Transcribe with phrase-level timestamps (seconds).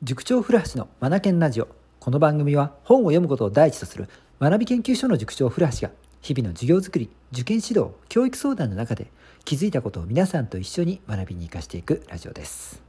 [0.00, 1.66] 塾長古橋のマナケンラジオ。
[1.98, 9.10] この番組は本を読むことを第一とする学び研究所の塾長古橋が日々の授業づくり受験指導教育相談の中で
[9.44, 12.80] 気づいたことを皆さんと一緒に学びに生かしていくラジオです。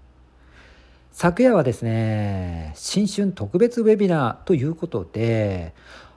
[1.12, 5.74] 昨夜はですね新春特別ウェビナーということで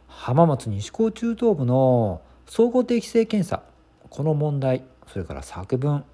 [0.09, 3.63] 浜松西高中等部の総合定期性検査
[4.11, 6.05] この問題それから作文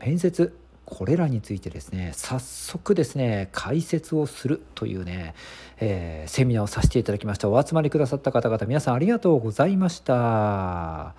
[0.00, 0.58] 面接
[0.90, 5.34] これらについてですね早速ですね解説をするというね、
[5.80, 7.50] えー、セミナーをさせていただきました。
[7.50, 11.14] お集まりくださった方々皆さんありがとうございました。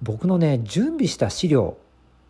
[0.00, 1.76] 僕のね準備した資料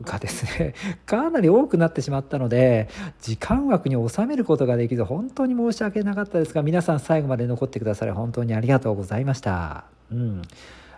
[0.03, 0.75] がですね
[1.07, 2.89] かなり多くなってしまったので
[3.21, 10.43] 時間枠に収めることができず本当に申し訳なかったですが皆さん最後まで残ってくださり本当にありがとうございました、うん、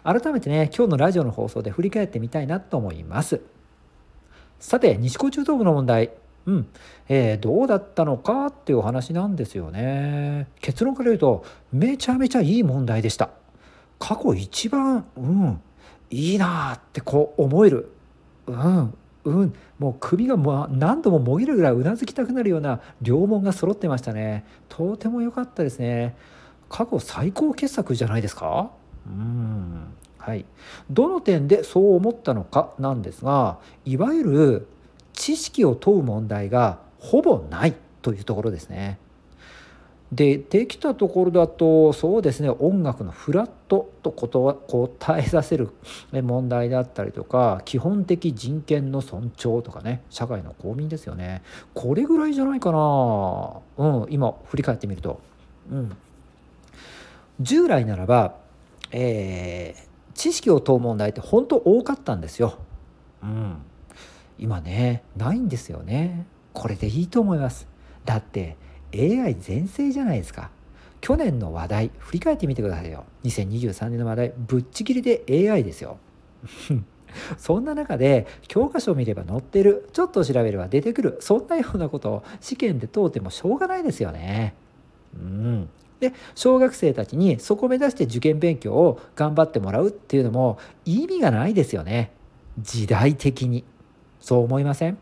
[0.02, 3.42] 改めてね今日のラジオの放送で振り返ってみたいなと思います。
[4.64, 6.10] さて西高中等部の問題。
[6.46, 6.66] うん、
[7.10, 10.48] えー、どうだったのかっていうお話なんですよね。
[10.62, 13.29] 結論から言うとめちゃめちゃいい問題でした。
[13.98, 15.60] 過去一番うん
[16.10, 17.90] いいなってこう思える。
[18.46, 19.54] うんうん。
[19.79, 24.46] もう首がもう何度ももぎるぐらいうなずきたくなるような両門が揃ってましたね。
[24.70, 26.16] とても良かったですね。
[26.70, 28.70] 過去最高傑作じゃないですか？
[29.07, 29.54] うん。
[30.26, 30.44] はい、
[30.90, 34.66] どの点でそう思ったのかなんですがいわゆる
[35.12, 38.98] 知識を問う問題がほぼないというところですね。
[40.12, 45.70] でできたところだとそうですね音楽のフラットと答えさせる
[46.12, 51.42] 問題だったりとか基本的人権の尊重とかね社会の公民ですよね。
[51.74, 55.20] これぐらいじゃないかな、うん、今振り返ってみると、
[55.72, 55.96] うん、
[57.40, 58.36] 従来ならば、
[58.92, 62.59] えー、知識を問う問題って本当多かったんですよ。
[63.23, 63.57] うん、
[64.38, 66.26] 今ねないんですよね。
[66.53, 67.66] これでいいと思います。
[68.04, 68.56] だって
[68.94, 70.50] AI 全盛じゃないですか。
[71.00, 73.04] 去年の話題振り返ってみてくださいよ。
[73.25, 75.98] 2023年の話題ぶっちぎりで AI ですよ。
[77.36, 84.54] そんな中で教科書を見れば載ってるちょっと調べれば出てくるそんなようなことを試験で問うてもしょうがないですよね。
[85.14, 85.69] うん
[86.10, 92.12] で小学生たちにそこを目指して受験勉強を頑張ってもらうっていうのも意味がないですよね。
[92.59, 93.65] 時代的に。
[94.20, 94.98] そう思いません？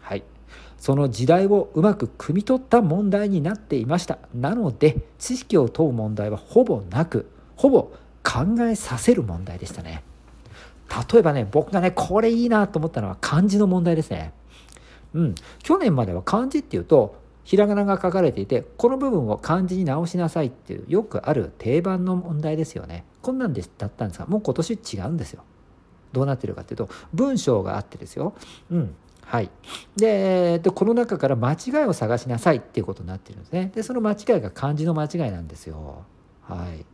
[0.00, 0.22] はい。
[0.76, 4.18] その時代をうまく汲み取った問題になっていました。
[4.34, 7.92] なので知識を問う問題はほぼなくほぼ
[8.22, 10.02] 考えさせる問題でしたね。
[11.12, 14.32] 例えばね僕がねこれいいなと思ったのは漢字の問題ですね。
[15.14, 15.34] うん。
[15.62, 23.04] 去年までは漢字っていうとひらがなが書かれていてこの部分を漢字に直しなさいっていうよくある定番の問題ですよね。
[23.22, 25.44] こんなんでだったんですがもう今年違うんですよ。
[26.12, 28.34] どうなってるかっていうと文章があってですよ。
[28.70, 28.94] うん
[29.26, 29.50] はい。
[29.96, 33.70] ででこの中から間違いを探しなさいっていうことになってるんですね。
[33.74, 36.04] でその間違いが漢字の間違いなんですよ。
[36.42, 36.84] はい。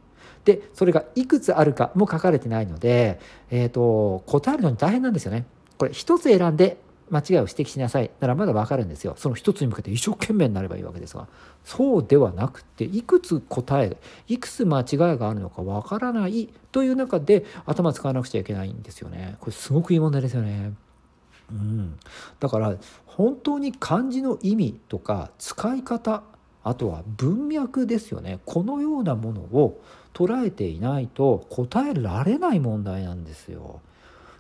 [0.45, 5.45] でそれがいくつあるかも書かれてないので、えーと、と答えるのに大変なんですよね。
[5.77, 6.79] これ一つ選んで
[7.11, 9.15] 間違いを指摘しなさいならまだ分かるんですよ。
[9.17, 11.27] その一つに向けて一生懸命になればいいわけですが。
[11.65, 13.97] そうではなくていくつ答え
[14.29, 19.37] いくつ間違いがあるのか分からないという中で頭使わなくちゃいけないんですよね。
[19.41, 20.73] これすごくいい問題ですよね。
[21.51, 21.99] うん、
[22.39, 22.77] だから
[23.07, 26.23] 本当に漢字の意味とか使い方
[26.63, 28.41] あとは文脈ですよね。
[28.45, 29.81] このようなものを
[30.13, 33.81] 捉えていないと答えられない問題なんですよ。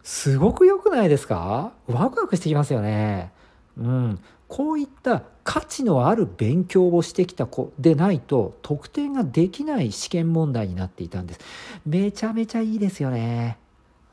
[0.02, 1.72] すごく良くないですか？
[1.86, 3.32] ワクワクしてきますよね。
[3.78, 4.18] うん、
[4.48, 11.40] こういった価値のある勉強をしてきた子でないと得点ができない試験問題になっていたんです。
[11.86, 13.58] めちゃめちゃいいですよね。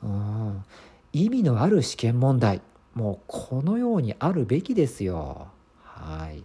[0.04, 0.64] うん、
[1.14, 2.62] 意味のある試験問題
[2.94, 5.48] もうこのようにあるべきですよ。
[5.84, 6.44] はい。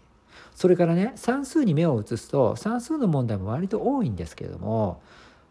[0.54, 5.00] それからね算数に目を移すと算数の問題も割と多いんですけれども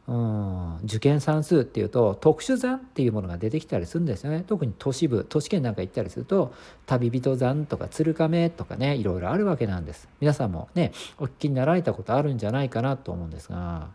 [0.07, 0.78] うん。
[0.84, 4.44] 受験算数っていうと特殊算っていうものが出てきたりするんですよね。
[4.47, 6.53] 特に都市部都市圏なんか行ったりすると
[6.85, 10.09] 旅人算とか鶴亀とかねいろいろあるわけなんです。
[10.19, 13.89] 皆さんもねお聞きになられたことあるんじゃないかなと思うんですが。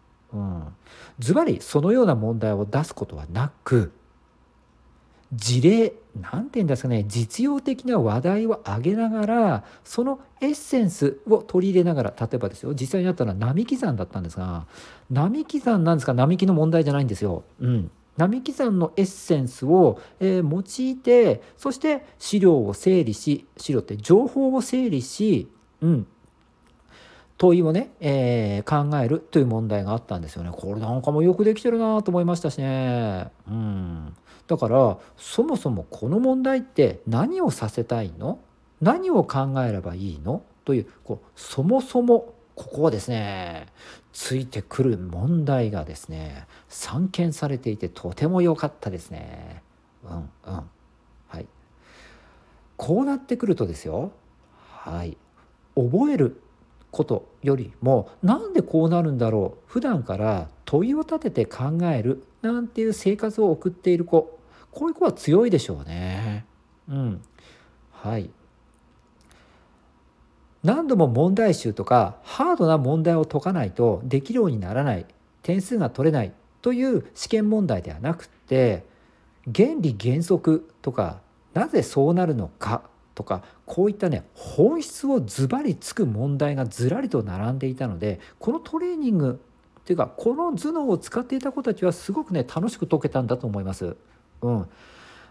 [1.18, 3.92] ズバリそのような問題を出すことはなく
[5.32, 14.66] 事例何て言うんですかね実用的な話題を挙げながらそのエッセンスを取り入れながら例えばですよ実際にあったのは並木山だったんですが
[15.10, 17.44] 並木山なんですか並木の問題じゃないんですよ。
[17.60, 25.48] うん並木山のエッセンスを、えー、用いてそして資料を整理し資料って情報を整理し、
[25.82, 26.06] うん、
[27.36, 30.50] 問いをね、えー、考えるという問題があったんですよね。
[30.50, 33.28] これなんかもよくできてるなと思いましたしね。
[33.48, 34.16] うん
[34.46, 38.38] だからそもそもこの問題って何をさせたいの？
[38.80, 40.42] 何を考えればいいの？
[40.64, 43.66] というこうそもそもここはですね
[44.12, 49.62] ついてくる問題がですね散見されていてとても良かったですね。
[50.04, 50.70] うんうん。
[51.28, 51.46] はい、
[52.76, 54.12] こうなってくるとですよ、
[54.58, 55.16] はい、
[55.74, 56.40] 覚える
[56.96, 59.62] ことよりもなんでこうなるんだろう。
[59.66, 64.38] 普段から問いを立てて考えるなんていう生活を送っている子。
[64.72, 66.46] こういう子は強いでしょうね。
[66.88, 67.22] うん、
[67.90, 68.30] はい。
[70.64, 75.06] 何度も問題集とかハードな問題を解かないとできるようにならない。
[75.42, 76.32] 点数が取れない
[76.62, 78.84] という試験問題ではなくって
[79.54, 81.20] 原理原則とか
[81.54, 82.82] なぜそうなるのか。
[83.16, 89.40] とかこういったね本質をズバリつく問題がずらりと並んでいたのでこのトレーニング
[89.80, 93.96] っていうかこの頭脳を使っていた子たちはすごくね楽しく解けたんだと思います。
[94.42, 94.68] うん、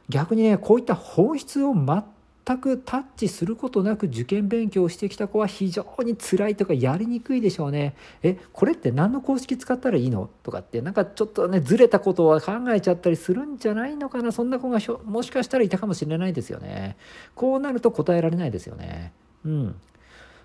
[0.09, 2.03] 逆にねこういった本質を全
[2.47, 7.95] 全くタッチすることなく受験勉強をしてきた子は非常に辛いとかやりにくいでしょうね。
[8.21, 10.29] えこれって何の公式使ったらいいの？
[10.43, 14.31] とかってなんかちょっとねずれたことは考えちゃったりするんじゃないのかな？
[14.31, 16.97] そんな子がもしかしたらいたかもしれないですよね。
[17.33, 19.11] こうなると答えられないですよね。
[19.43, 19.75] うん、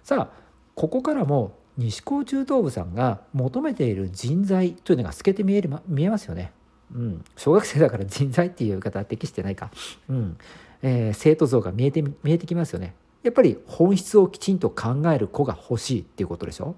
[0.02, 0.40] さあ
[0.74, 6.52] ここからも西高中等部さんが求めている人材というのが透けて見える見えますよね。
[6.94, 9.70] うん、小学生だから人材っていう言い方は適してないか。
[10.08, 10.38] うん
[10.82, 12.94] えー、生徒像が見えて見えてきますよね。
[13.22, 16.74] やっぱり本質をきちんと考える子が欲しいっていうことでしょ？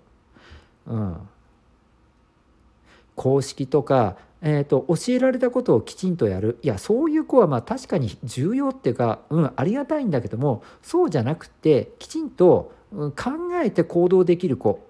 [0.88, 1.16] うん、
[3.14, 13.31] 公式とか、えーと、教えられたことをきちんとやるいやそういう子はまあ確かに重要っていうか、うん、ありがたいんだけどもそうじゃなくてきちんと、うん、考
[13.62, 14.81] えて行動できる子、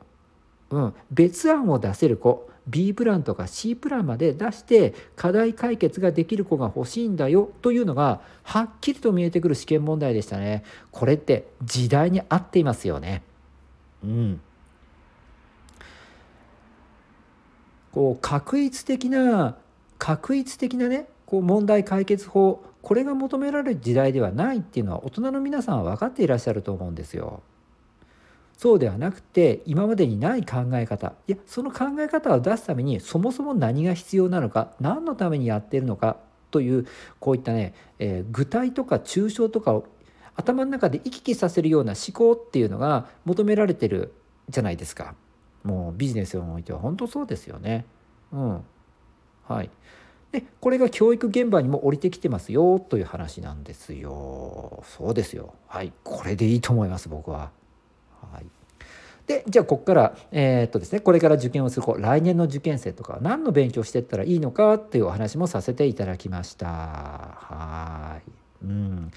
[0.72, 10.64] うん、別案を出せる子 B プランとか C プランまで出して課題解決ができる子が欲しいんだよというのがはっきりと見えてくる試験問題でしたね。
[10.90, 13.22] これって時代に合っていますよね。
[14.02, 14.40] うん。
[17.92, 19.56] こう確一的な
[19.98, 27.42] 確一的なねこう問題解決法これが求められる時代ではないっていうのは大人の皆さんは分かっていらっしゃると思うんですよ。
[28.62, 31.14] そうではなくて今までにない考え方。
[31.26, 36.18] いやその考え方を出すためにそもそも何が必要なのか何のためにやっているのか
[36.52, 36.86] という
[37.18, 39.86] こういったね、えー、具体とか抽象とかを
[40.36, 44.12] 頭の中で行き来させるような思考っていうのが求められてる
[44.48, 45.16] じゃないですか。
[45.64, 46.78] もうビジネスにおいては。
[46.78, 47.84] 本当そうですよね。
[48.32, 48.60] うん。
[49.48, 49.70] はい。
[50.30, 54.84] でこれが教育現場にも降りてきてますよという話なんですよ。
[54.86, 55.52] そうですよ。
[55.66, 55.92] はい。
[56.04, 57.50] これでいいと思います僕は。
[59.32, 66.66] でじゃあここから、えー、っとですね、これから受験をする子来年の受験生とか何の勉強していったらいいのかっていうお話もさせていただきました。
[66.66, 68.30] はい、
[68.64, 69.10] うん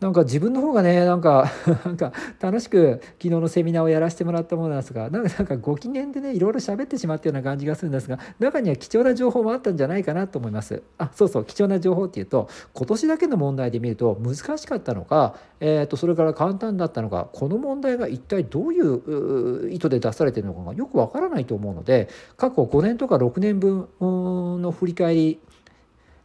[0.00, 1.50] なんか自分の方がねなんか
[1.84, 10.82] なんか楽しく昨日のセミナーをやらせてもらったものなんですがなんかなんかご機嫌でねいろいろ喋ってしまったような感じがするんですが中には貴重な情報もあったんじゃないかなと思います。
[10.96, 22.08] あそうそう貴重な情報っていうと今年だけの問題で見ると難しかったのか、えー、とそれから簡単だったのかこの問題が一体どういう意図で出されてるのかがよくわからないと思うので
[22.38, 25.40] 過去5年とか6年分の振り返り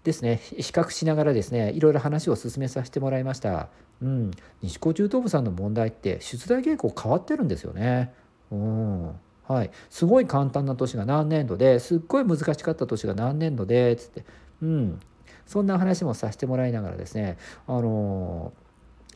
[0.05, 0.39] ですね。
[0.43, 3.67] 比較しながらですねいろいろ話を進めさせてもらいました。
[4.01, 4.31] うん、
[4.61, 8.13] 西高中等部さんの問題って出題傾向変わってるんですよね。
[8.51, 9.15] うん。
[9.47, 14.25] はい、すごい簡単な年が何年度ですっごい難しかった年が何年度でつって、
[14.61, 14.99] うん、
[15.45, 17.37] そんな話もさせてもらいながらですね
[17.67, 18.64] あのー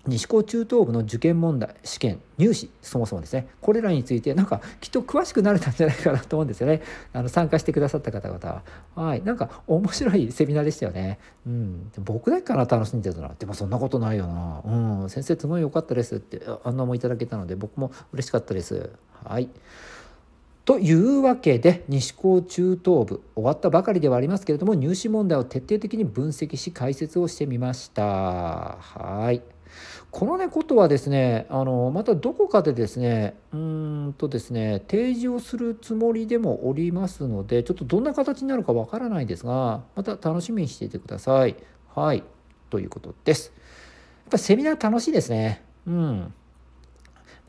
[0.09, 3.47] 西高中等部の受験問題試験入試そもそもですね。
[3.61, 6.81] これらについてなんかきっと詳しくなれたんじゃないかなと思うんですよね。
[7.13, 8.63] あの参加してくださった方々は。
[8.95, 9.23] はい。
[9.23, 11.19] なんか面白いセミナーでしたよね。
[11.45, 11.91] うん。
[11.99, 14.61] 僕だけかな楽しんでたなでもそんなことないよな。
[14.65, 15.09] うん。
[15.09, 18.89] 先生すごい良かったですってあんなもいただけたので僕も嬉しかったです。
[19.23, 19.49] はい。
[20.69, 28.77] というわけで西高中等部終わったばかりではありますけれども入試問題を徹底的に分析し解説をしてみました。
[28.79, 29.41] はい。
[30.11, 41.55] このねことはですねあのまたどこかでですねうんとですね提示をするつもりでもおりますのでちょっとどんな形になるかわからないですがまた楽しみにしていてください。
[41.95, 42.23] はい
[42.69, 43.51] ということです。
[44.25, 45.63] やっぱセミナー楽しいですね。
[45.87, 46.33] うん。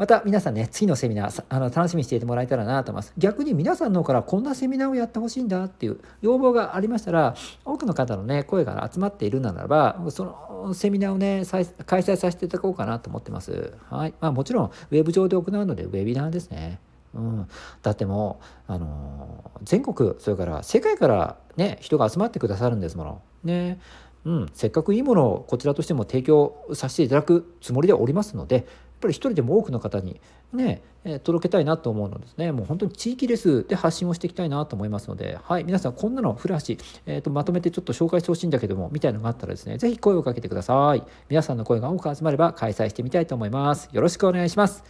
[0.00, 3.12] また皆さんね、次のセミナー、あの楽しみにしていてもらえたらなと思います。
[3.19, 7.35] 逆に皆さんの方からこんなセミナーをやってほしいんだっていう要望がありましたら、
[7.66, 11.45] 多くの方のね、声が集まっているならば、そのセミナーをね、
[11.85, 13.75] 開催させていただこうかなと思ってます。
[13.90, 14.14] はい。
[14.23, 16.78] まあもちろん、ウェブ上で行うので、ウェビナーですね。
[17.12, 17.49] うん、
[17.83, 18.40] だっても
[18.71, 23.23] う、あのー、全国それから世界からね人が集まってくださるんですもの。
[23.45, 23.80] ね
[24.25, 28.65] うん、せっかくいいものをこちらとしても提供させていただくつもりでおりますのでやっ
[29.00, 30.21] ぱり一人でも多くの方に
[30.53, 32.53] ね、え、届けたいなと思うのですね。
[32.53, 36.75] もう本当に地域レスで発信をしていきたいなと思いますのではい皆さんこんなの古橋、
[37.07, 41.03] えーと、まとめてちょっと紹介してほしいんだけどもみたいなのがあったらですね是非声をかけてください。
[41.29, 43.89] 皆さんの声が多く集まれば開催してみたいと思います。
[43.93, 44.85] よろしくお願いします。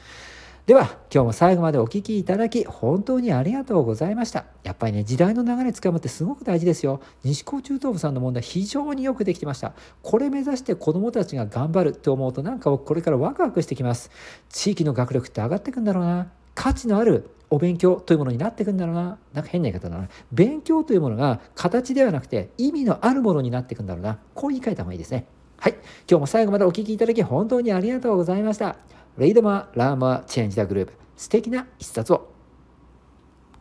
[0.70, 9.72] では今日も最後までお聴きいただき本当にありがとうございましたやっぱりね時代の流れつかむってすごく大事ですよ西高中等部さんの問題非常によくできてました
[10.04, 14.12] これ目指して子どもたちが頑張るって思うとなんかこれからワクワクしてきます
[14.48, 19.18] 地域の学力って上がってくんだろうな価値のあるお勉強というものになっていくんだろうな。
[19.32, 20.08] なんか変な言い方だな。
[20.30, 24.20] 勉強というものが形ではなくて意味のあるものになっていくんだろうな。
[24.34, 25.26] こう言い換えた方がいいですね。
[25.56, 25.72] はい。
[26.08, 28.76] 今日も最後までお聴きいただき本当にありがとうございました。
[29.20, 30.94] レイドマー・ラーマー・チェンジ・ザ・グループ。
[31.14, 32.39] 素敵な一冊を。